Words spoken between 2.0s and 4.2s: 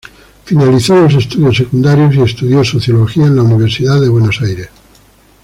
y estudió Sociología en la Universidad de